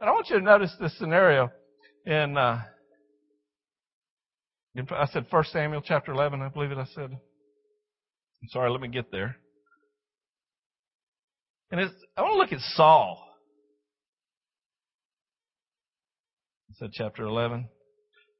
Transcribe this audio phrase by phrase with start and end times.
[0.00, 1.50] And I want you to notice this scenario
[2.04, 2.62] in, uh,
[4.90, 7.10] I said 1 Samuel chapter 11, I believe it I said.
[7.10, 9.36] I'm sorry, let me get there.
[11.70, 13.26] And it's, I want to look at Saul.
[16.70, 17.68] I said chapter 11.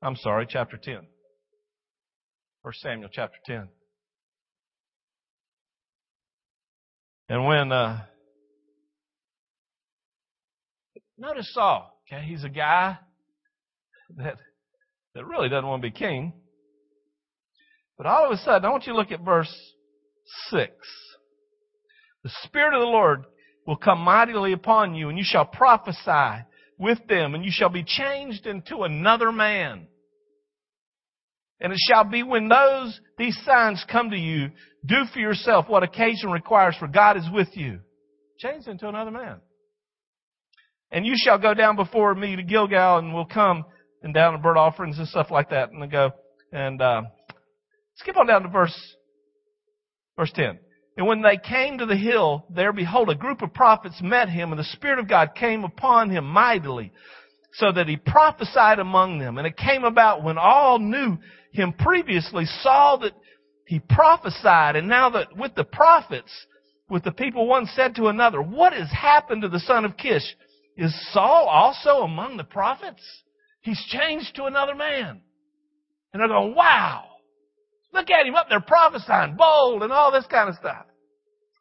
[0.03, 1.07] I'm sorry, chapter 10.
[2.63, 3.69] 1 Samuel chapter 10.
[7.31, 8.03] And when, uh,
[11.19, 12.99] notice Saul, okay, he's a guy
[14.17, 14.37] that,
[15.15, 16.33] that really doesn't want to be king.
[17.97, 19.55] But all of a sudden, I want you to look at verse
[20.51, 20.71] 6.
[22.25, 23.25] The Spirit of the Lord
[23.67, 26.45] will come mightily upon you, and you shall prophesy
[26.79, 29.89] with them, and you shall be changed into another man.
[31.61, 34.51] And it shall be when those, these signs come to you,
[34.85, 37.81] do for yourself what occasion requires, for God is with you.
[38.39, 39.41] Change into another man.
[40.91, 43.65] And you shall go down before me to Gilgal, and we'll come
[44.03, 45.71] and down to burnt offerings and stuff like that.
[45.71, 46.11] And they go,
[46.53, 47.03] and, uh,
[47.97, 48.95] skip on down to verse,
[50.17, 50.59] verse 10.
[50.97, 54.51] And when they came to the hill, there behold, a group of prophets met him,
[54.51, 56.93] and the Spirit of God came upon him mightily,
[57.55, 59.39] so that he prophesied among them.
[59.39, 61.19] And it came about when all knew
[61.53, 63.13] him previously saw that
[63.67, 66.31] he prophesied, and now that with the prophets,
[66.89, 70.23] with the people, one said to another, What has happened to the son of Kish?
[70.77, 73.03] Is Saul also among the prophets?
[73.63, 75.23] He's changed to another man.
[76.13, 77.05] And they're going, Wow!
[77.93, 80.85] Look at him up there prophesying, bold, and all this kind of stuff.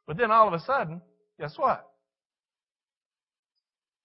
[0.05, 1.01] But then all of a sudden,
[1.39, 1.85] guess what?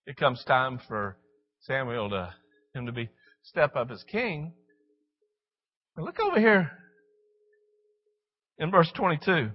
[0.07, 1.19] It comes time for
[1.63, 2.35] Samuel to
[2.75, 3.11] him to be
[3.43, 4.53] step up as king.
[5.97, 6.71] And look over here
[8.59, 9.51] in verse 22.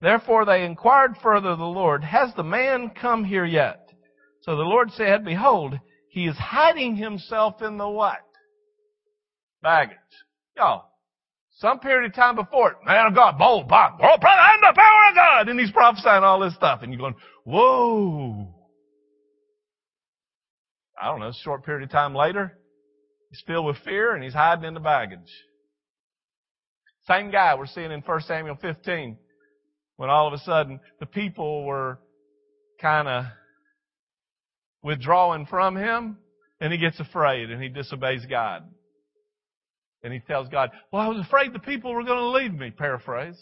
[0.00, 3.88] Therefore they inquired further of the Lord, Has the man come here yet?
[4.42, 5.78] So the Lord said, Behold,
[6.10, 8.20] he is hiding himself in the what?
[9.62, 9.96] Baggage.
[10.56, 10.84] Y'all,
[11.56, 15.08] some period of time before it, man of God, bold, bold, oh, I'm the power
[15.10, 15.48] of God.
[15.48, 16.82] And he's prophesying all this stuff.
[16.82, 18.54] And you're going, whoa.
[21.00, 22.58] I don't know, short period of time later,
[23.30, 25.18] He's filled with fear and he's hiding in the baggage.
[27.06, 29.18] Same guy we're seeing in 1 Samuel 15
[29.98, 31.98] when all of a sudden the people were
[32.80, 33.24] kind of
[34.82, 36.16] withdrawing from him
[36.60, 38.62] and he gets afraid and he disobeys God.
[40.02, 42.70] And he tells God, well, I was afraid the people were going to leave me,
[42.70, 43.38] paraphrase.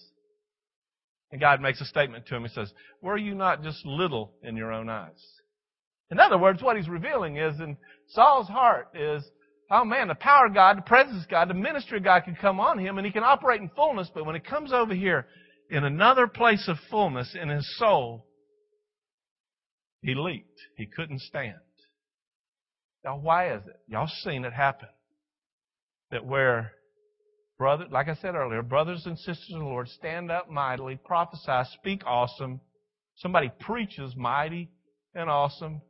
[1.30, 2.42] And God makes a statement to him.
[2.42, 5.22] He says, were you not just little in your own eyes?
[6.10, 7.76] In other words, what he's revealing is in
[8.08, 9.22] Saul's heart is
[9.70, 12.36] Oh man, the power of God, the presence of God, the ministry of God can
[12.36, 15.26] come on him and he can operate in fullness, but when it comes over here
[15.70, 18.26] in another place of fullness in his soul,
[20.02, 20.60] he leaked.
[20.76, 21.54] He couldn't stand.
[23.04, 23.80] Now why is it?
[23.88, 24.88] Y'all seen it happen.
[26.10, 26.72] That where
[27.58, 31.70] brother, like I said earlier, brothers and sisters in the Lord stand up mightily, prophesy,
[31.74, 32.60] speak awesome.
[33.16, 34.70] Somebody preaches mighty
[35.14, 35.80] and awesome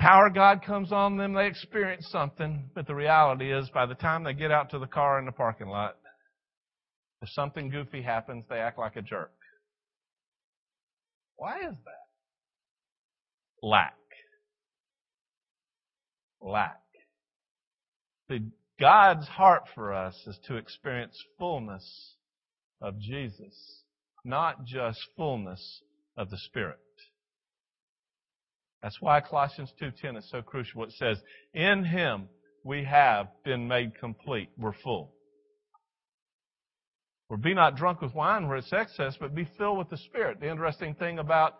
[0.00, 3.94] power of God comes on them, they experience something, but the reality is by the
[3.94, 5.96] time they get out to the car in the parking lot,
[7.22, 9.32] if something goofy happens, they act like a jerk.
[11.36, 12.06] Why is that?
[13.62, 13.94] Lack.
[16.40, 16.80] Lack.
[18.28, 22.14] The God's heart for us is to experience fullness
[22.80, 23.82] of Jesus,
[24.24, 25.82] not just fullness
[26.16, 26.78] of the Spirit.
[28.82, 30.84] That's why Colossians 2.10 is so crucial.
[30.84, 31.18] It says,
[31.52, 32.28] in Him
[32.64, 34.48] we have been made complete.
[34.56, 35.12] We're full.
[37.30, 40.40] Or be not drunk with wine where it's excess, but be filled with the Spirit.
[40.40, 41.54] The interesting thing about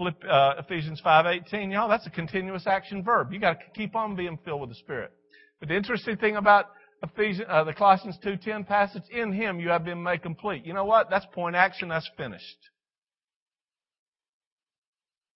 [0.00, 3.30] uh, Ephesians 5.18, y'all, that's a continuous action verb.
[3.30, 5.12] You gotta keep on being filled with the Spirit.
[5.60, 6.68] But the interesting thing about
[7.02, 10.64] Ephesians, uh, the Colossians 2.10 passage, in Him you have been made complete.
[10.64, 11.10] You know what?
[11.10, 12.58] That's point action, that's finished.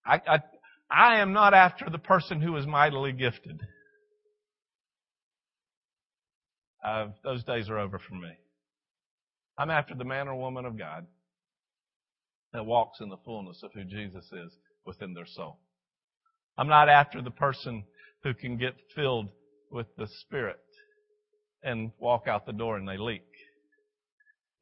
[0.06, 0.38] I, I,
[0.90, 3.60] I am not after the person who is mightily gifted.
[6.82, 8.30] Uh, those days are over for me.
[9.58, 11.06] I'm after the man or woman of God
[12.52, 14.52] that walks in the fullness of who Jesus is
[14.84, 15.58] within their soul.
[16.56, 17.84] I'm not after the person
[18.22, 19.28] who can get filled
[19.70, 20.60] with the Spirit
[21.62, 23.26] and walk out the door and they leak.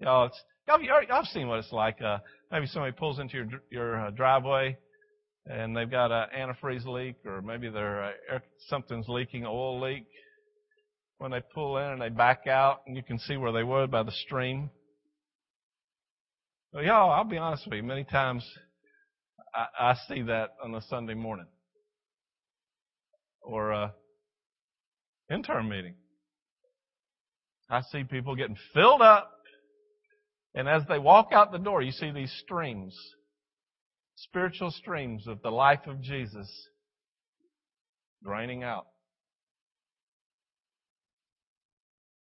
[0.01, 0.31] Y'all,
[0.67, 2.01] y'all, y'all seen what it's like.
[2.01, 2.19] Uh,
[2.51, 4.77] maybe somebody pulls into your your uh, driveway
[5.47, 8.39] and they've got an antifreeze leak, or maybe their uh,
[8.69, 10.07] something's leaking, oil leak.
[11.19, 13.87] When they pull in and they back out, and you can see where they were
[13.87, 14.71] by the stream.
[16.75, 17.83] Well, y'all, I'll be honest with you.
[17.83, 18.43] Many times,
[19.55, 21.49] I, I see that on a Sunday morning
[23.43, 23.95] or a
[25.31, 25.97] intern meeting.
[27.69, 29.31] I see people getting filled up,
[30.55, 32.97] and as they walk out the door, you see these streams,
[34.17, 36.51] spiritual streams of the life of Jesus
[38.25, 38.87] draining out.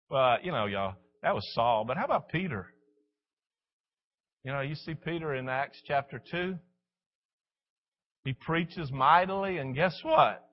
[0.09, 0.95] But, you know, y'all,
[1.25, 1.85] that was Saul.
[1.85, 2.69] But how about Peter?
[4.47, 6.55] You know, you see Peter in Acts chapter 2.
[8.25, 10.49] He preaches mightily, and guess what?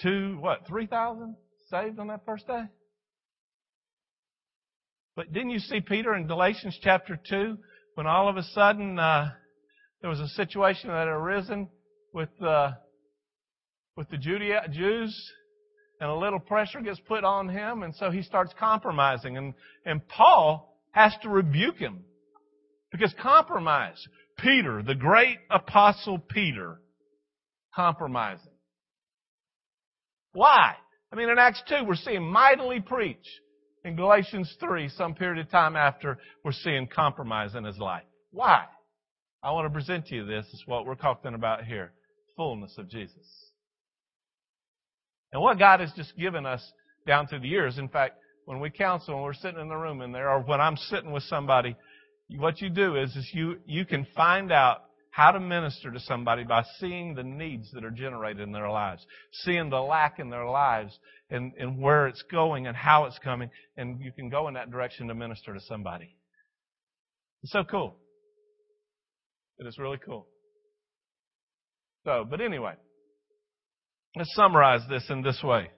[0.00, 1.34] Two, what, 3,000
[1.68, 2.62] saved on that first day?
[5.16, 7.58] But didn't you see Peter in Galatians chapter 2
[7.96, 9.32] when all of a sudden uh,
[10.00, 11.68] there was a situation that had arisen
[12.12, 12.70] with, uh,
[13.96, 15.32] with the Judea, Jews
[15.98, 19.54] and a little pressure gets put on him and so he starts compromising and,
[19.84, 22.04] and Paul has to rebuke him
[22.92, 23.96] because compromise.
[24.38, 26.80] Peter, the great apostle Peter,
[27.74, 28.52] compromising.
[30.32, 30.74] Why?
[31.12, 33.26] I mean, in Acts 2, we're seeing mightily preach.
[33.84, 38.04] In Galatians 3, some period of time after, we're seeing compromise in his life.
[38.30, 38.64] Why?
[39.42, 40.46] I want to present to you this.
[40.46, 41.92] Is what we're talking about here.
[42.36, 43.50] Fullness of Jesus.
[45.32, 46.62] And what God has just given us
[47.06, 47.78] down through the years.
[47.78, 50.60] In fact, when we counsel, when we're sitting in the room in there, or when
[50.60, 51.76] I'm sitting with somebody,
[52.38, 56.42] what you do is, is you, you can find out how to minister to somebody
[56.42, 60.46] by seeing the needs that are generated in their lives, seeing the lack in their
[60.46, 60.98] lives
[61.30, 64.70] and, and where it's going and how it's coming, and you can go in that
[64.70, 66.16] direction to minister to somebody.
[67.42, 67.96] It's so cool.
[69.58, 70.26] It is really cool.
[72.04, 72.74] So, but anyway,
[74.16, 75.70] let's summarize this in this way.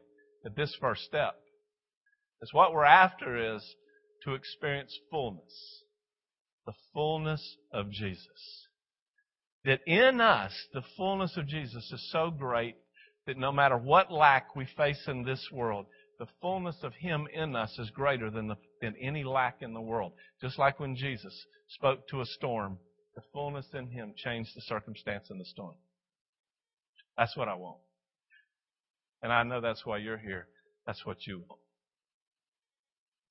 [0.45, 1.35] That this first step
[2.43, 3.65] is what we're after is
[4.25, 5.84] to experience fullness.
[6.67, 8.65] The fullness of Jesus
[9.65, 12.77] that in us, the fullness of Jesus is so great
[13.27, 15.87] that no matter what lack we face in this world,
[16.19, 19.81] the fullness of Him in us is greater than, the, than any lack in the
[19.81, 20.13] world.
[20.41, 21.35] Just like when Jesus
[21.69, 22.79] spoke to a storm,
[23.17, 25.75] the fullness in Him changed the circumstance in the storm.
[27.17, 27.79] That's what I want.
[29.23, 30.47] And I know that's why you're here.
[30.87, 31.61] That's what you want.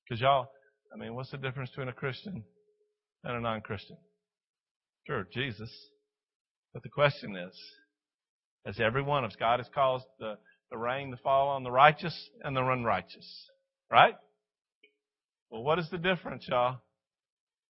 [0.03, 0.47] Because y'all,
[0.91, 2.44] I mean, what's the difference between a Christian
[3.24, 3.98] and a non-Christian?
[5.08, 5.72] Sure, Jesus.
[6.74, 7.60] But the question is,
[8.66, 10.38] as every one of us, God has caused the,
[10.72, 13.50] the rain to fall on the righteous and the unrighteous.
[13.92, 14.16] Right?
[15.50, 16.80] Well, what is the difference, y'all?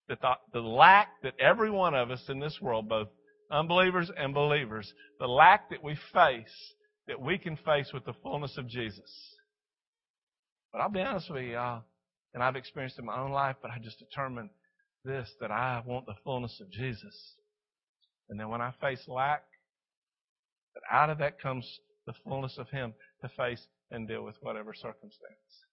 [0.08, 3.10] That the, the lack that every one of us in this world, both
[3.52, 6.74] unbelievers and believers, the lack that we face,
[7.08, 9.36] that we can face with the fullness of Jesus.
[10.72, 11.84] But I'll be honest with you, y'all,
[12.34, 14.50] and I've experienced it in my own life, but I just determined
[15.06, 17.36] this, that I want the fullness of Jesus.
[18.30, 19.44] And then when I face lack,
[20.74, 24.74] that out of that comes the fullness of Him to face and deal with whatever
[24.74, 25.66] circumstance.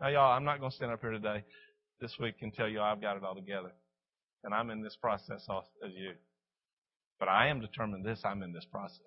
[0.00, 1.44] Now, y'all, I'm not going to stand up here today
[2.00, 3.72] this week and tell you I've got it all together.
[4.44, 5.46] And I'm in this process
[5.84, 6.12] as you.
[7.18, 8.98] But I am determined this, I'm in this process.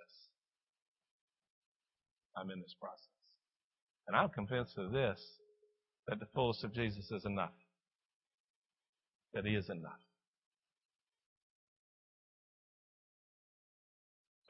[2.37, 2.99] I'm in this process.
[4.07, 5.19] And I'm convinced of this,
[6.07, 7.53] that the fullness of Jesus is enough.
[9.33, 9.99] That He is enough.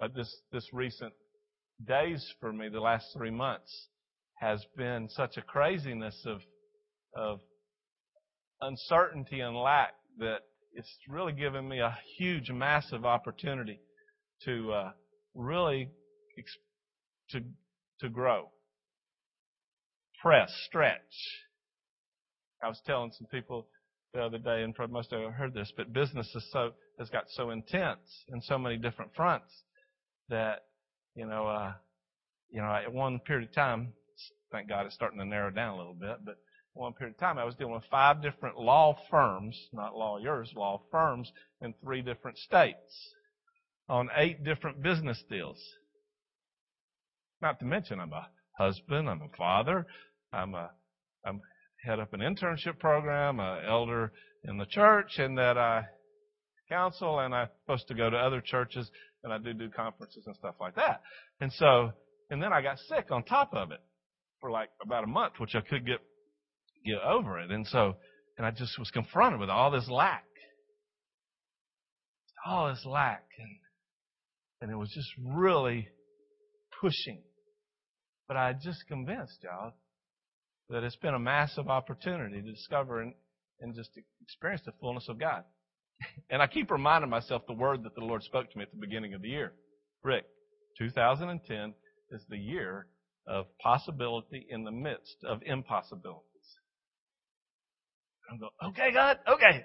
[0.03, 1.13] uh, this this recent
[1.85, 3.87] days for me, the last three months,
[4.35, 6.41] has been such a craziness of
[7.15, 7.39] of
[8.61, 10.39] uncertainty and lack that
[10.73, 13.79] it's really given me a huge, massive opportunity
[14.43, 14.91] to uh,
[15.35, 15.89] really
[17.29, 17.39] to
[17.99, 18.49] to grow,
[20.21, 20.99] press, stretch.
[22.63, 23.67] I was telling some people
[24.13, 26.71] the other day, and probably most of you have heard this, but business is so
[26.99, 29.51] has got so intense in so many different fronts
[30.29, 30.65] that,
[31.15, 31.73] you know, uh,
[32.49, 33.91] you know, at one period of time,
[34.51, 36.37] thank God it's starting to narrow down a little bit, but
[36.73, 40.81] one period of time I was dealing with five different law firms, not lawyers, law
[40.91, 43.13] firms in three different states
[43.89, 45.59] on eight different business deals.
[47.41, 48.27] Not to mention I'm a
[48.57, 49.87] husband, I'm a father,
[50.31, 50.69] I'm a,
[51.25, 51.41] I'm
[51.83, 54.11] head up an internship program, a elder
[54.43, 55.83] in the church, and that I
[56.69, 58.89] counsel, and I'm supposed to go to other churches
[59.23, 61.01] and I do do conferences and stuff like that.
[61.39, 61.91] And so,
[62.29, 63.79] and then I got sick on top of it
[64.41, 65.99] for like about a month, which I could get
[66.85, 67.51] get over it.
[67.51, 67.95] And so,
[68.37, 70.25] and I just was confronted with all this lack,
[72.45, 73.49] all this lack, and
[74.61, 75.87] and it was just really
[76.81, 77.21] pushing.
[78.27, 79.73] But I just convinced y'all
[80.73, 83.13] that it's been a massive opportunity to discover and,
[83.61, 85.43] and just experience the fullness of God.
[86.29, 88.79] And I keep reminding myself the word that the Lord spoke to me at the
[88.79, 89.53] beginning of the year.
[90.03, 90.25] Rick,
[90.79, 91.73] 2010
[92.09, 92.87] is the year
[93.27, 96.23] of possibility in the midst of impossibilities.
[98.29, 99.63] I'm going, okay, God, okay.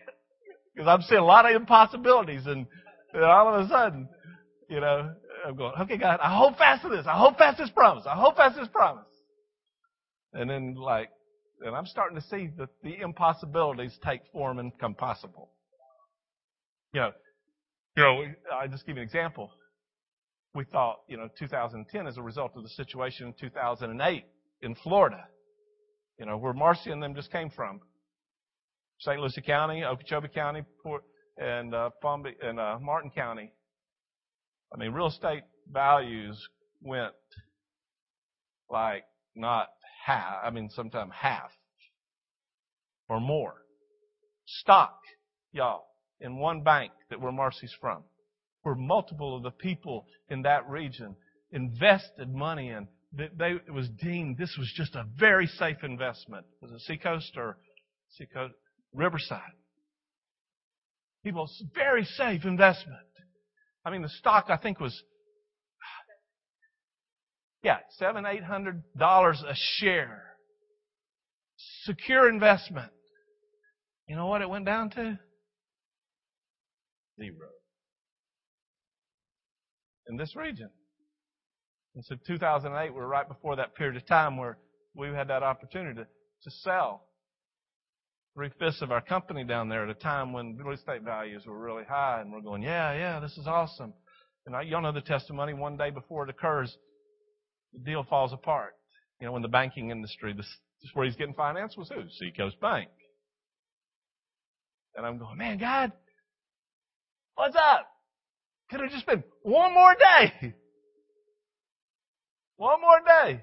[0.74, 2.66] Because I'm seeing a lot of impossibilities and,
[3.14, 4.08] and all of a sudden,
[4.68, 5.10] you know,
[5.46, 7.06] I'm going, okay, God, I hold fast to this.
[7.06, 8.04] I hold fast to this promise.
[8.06, 9.06] I hold fast to this promise.
[10.32, 11.10] And then like,
[11.64, 15.50] and I'm starting to see that the impossibilities take form and become possible.
[16.92, 17.10] You know,
[17.96, 19.50] you know, I just give you an example.
[20.54, 24.24] We thought, you know, 2010 as a result of the situation in 2008
[24.62, 25.24] in Florida,
[26.18, 27.80] you know, where Marcy and them just came from.
[29.00, 29.20] St.
[29.20, 31.04] Lucie County, Okeechobee County, Port,
[31.36, 33.52] and uh, Palm Beach, and uh, Martin County.
[34.74, 36.48] I mean, real estate values
[36.82, 37.14] went
[38.70, 39.04] like
[39.34, 39.68] not
[40.08, 40.36] half.
[40.44, 41.50] I mean, sometimes half
[43.08, 43.54] or more.
[44.46, 44.98] Stock,
[45.52, 45.84] y'all,
[46.20, 48.02] in one bank that where Marcy's from,
[48.62, 51.14] where multiple of the people in that region
[51.52, 52.88] invested money in.
[53.16, 56.44] That they, it was deemed this was just a very safe investment.
[56.60, 57.56] Was it Seacoast or
[58.18, 58.54] Seacoast?
[58.92, 59.40] Riverside.
[61.24, 62.98] People, very safe investment.
[63.84, 65.02] I mean, the stock I think was,
[67.62, 70.22] yeah, seven, eight hundred dollars a share.
[71.84, 72.92] Secure investment.
[74.06, 75.18] You know what it went down to?
[77.20, 77.48] Zero.
[80.08, 80.70] In this region.
[81.94, 84.58] And so 2008, we were right before that period of time where
[84.94, 87.08] we had that opportunity to, to sell
[88.34, 91.58] three fifths of our company down there at a time when real estate values were
[91.58, 93.92] really high, and we're going, yeah, yeah, this is awesome.
[94.46, 95.54] And I, y'all know the testimony.
[95.54, 96.76] One day before it occurs,
[97.72, 98.74] the deal falls apart.
[99.20, 100.46] You know, in the banking industry, this,
[100.82, 102.02] this where he's getting financed was who?
[102.18, 102.88] Seacoast Bank.
[104.94, 105.92] And I'm going, man, God,
[107.34, 107.88] what's up?
[108.70, 110.54] Could have just been one more day.
[112.56, 113.40] One more day.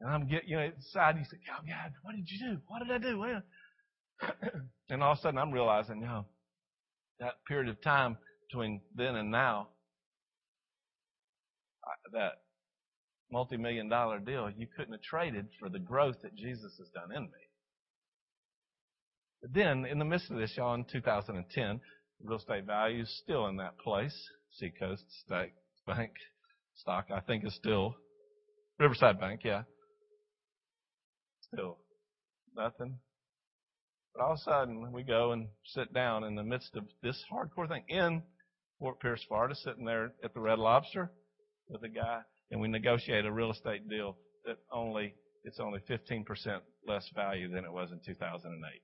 [0.00, 2.60] And I'm getting, you know, inside, you say, oh, God, what did you do?
[2.68, 3.18] What did I do?
[3.18, 3.42] Well,
[4.90, 6.24] and all of a sudden I'm realizing, you know,
[7.18, 8.16] that period of time
[8.48, 9.70] between then and now,
[12.12, 12.34] that
[13.30, 17.24] multi-million dollar deal, you couldn't have traded for the growth that Jesus has done in
[17.24, 17.44] me.
[19.42, 21.80] But then, in the midst of this, y'all, in 2010,
[22.24, 24.16] real estate values still in that place.
[24.58, 25.52] Seacoast State
[25.86, 26.10] Bank
[26.74, 27.94] stock, I think, is still
[28.78, 29.62] Riverside Bank, yeah
[31.52, 31.78] still
[32.56, 32.98] nothing.
[34.14, 37.22] But all of a sudden, we go and sit down in the midst of this
[37.32, 38.22] hardcore thing in
[38.78, 41.10] Fort Pierce, Florida, sitting there at the Red Lobster
[41.68, 42.20] with a guy,
[42.50, 45.14] and we negotiate a real estate deal that only
[45.44, 46.24] it's only 15%
[46.86, 48.82] less value than it was in 2008.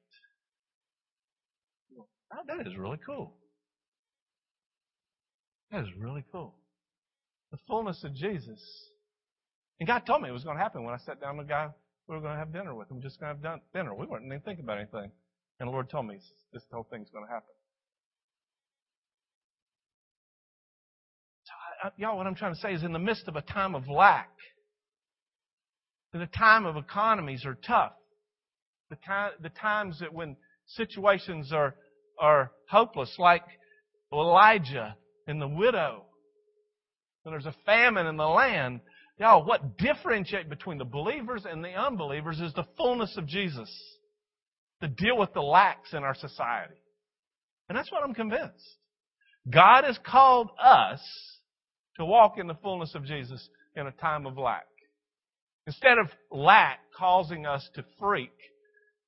[2.46, 3.34] that is really cool.
[5.70, 6.54] That is really cool.
[7.50, 8.60] The fullness of Jesus.
[9.80, 11.48] And God told me it was going to happen when I sat down with a
[11.48, 11.68] guy
[12.08, 13.94] we were going to have dinner with him, just going to have dinner.
[13.94, 15.10] We weren't even thinking about anything.
[15.58, 16.18] And the Lord told me
[16.52, 17.54] this whole thing's going to happen.
[21.96, 24.30] Y'all, what I'm trying to say is in the midst of a time of lack,
[26.12, 27.92] in a time of economies are tough,
[28.90, 30.36] the, time, the times that when
[30.66, 31.74] situations are,
[32.20, 33.44] are hopeless, like
[34.12, 36.04] Elijah and the widow,
[37.22, 38.80] when there's a famine in the land,
[39.18, 43.70] Y'all, what differentiates between the believers and the unbelievers is the fullness of Jesus
[44.80, 46.74] to deal with the lacks in our society.
[47.68, 48.76] And that's what I'm convinced.
[49.48, 51.00] God has called us
[51.96, 54.66] to walk in the fullness of Jesus in a time of lack.
[55.66, 58.34] Instead of lack causing us to freak,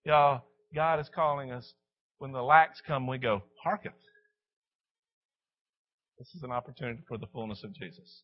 [0.04, 0.42] y'all,
[0.74, 1.74] God is calling us
[2.18, 3.92] when the lacks come, we go, hearken.
[6.18, 8.22] This is an opportunity for the fullness of Jesus.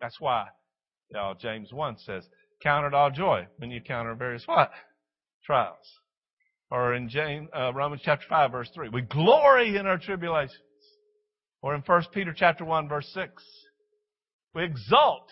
[0.00, 0.46] That's why
[1.14, 2.24] know, James 1 says,
[2.62, 4.70] Count it all joy when you encounter various what?
[5.44, 6.00] Trials.
[6.70, 10.58] Or in James, uh, Romans chapter 5 verse 3, we glory in our tribulations.
[11.64, 13.42] Or in 1 Peter chapter 1 verse 6,
[14.54, 15.30] we exult.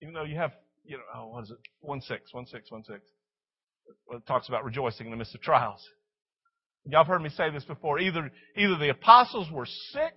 [0.00, 0.52] Even though you have,
[0.84, 1.58] you know, oh, what is it?
[1.80, 3.00] 1 6, 1 6, 1 6.
[4.12, 5.84] It talks about rejoicing in the midst of trials.
[6.86, 7.98] Y'all have heard me say this before.
[7.98, 10.14] Either, either the apostles were sick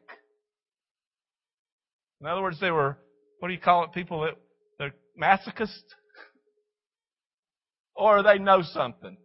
[2.19, 2.97] in other words, they were,
[3.39, 4.35] what do you call it, people that,
[4.79, 5.81] they're masochists?
[7.95, 9.17] or they know something.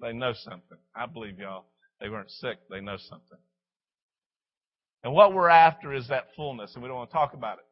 [0.00, 0.78] They know something.
[0.94, 1.66] I believe y'all,
[2.02, 3.38] they weren't sick, they know something.
[5.04, 7.64] And what we're after is that fullness, and we don't want to talk about it.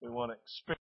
[0.00, 0.64] We want to experience